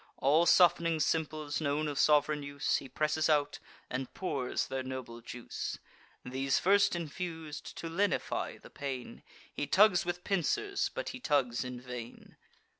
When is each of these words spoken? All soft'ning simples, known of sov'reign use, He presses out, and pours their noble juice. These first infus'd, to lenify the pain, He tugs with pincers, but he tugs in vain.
All 0.17 0.47
soft'ning 0.47 0.99
simples, 0.99 1.61
known 1.61 1.87
of 1.87 1.99
sov'reign 1.99 2.41
use, 2.41 2.77
He 2.77 2.89
presses 2.89 3.29
out, 3.29 3.59
and 3.87 4.11
pours 4.15 4.65
their 4.65 4.81
noble 4.81 5.21
juice. 5.21 5.77
These 6.25 6.57
first 6.57 6.93
infus'd, 6.95 7.77
to 7.77 7.87
lenify 7.87 8.59
the 8.59 8.71
pain, 8.71 9.21
He 9.53 9.67
tugs 9.67 10.03
with 10.03 10.23
pincers, 10.23 10.89
but 10.95 11.09
he 11.09 11.19
tugs 11.19 11.63
in 11.63 11.79
vain. 11.79 12.35